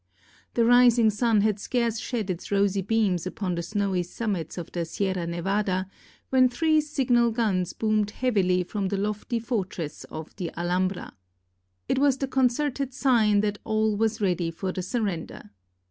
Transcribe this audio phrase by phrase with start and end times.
[0.55, 4.83] The rising sun had scarce shed his rosy beams upon the snowy summits of the
[4.83, 5.85] Sierra Nevada,
[6.31, 11.13] when three signal guns boomed heavily from the lofty fortress of the Alhambra.
[11.87, 15.51] It was the concerted sign that all was ready for the surrender.